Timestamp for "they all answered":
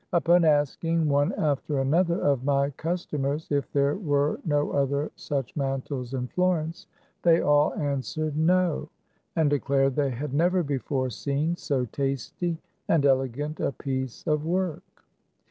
7.21-8.35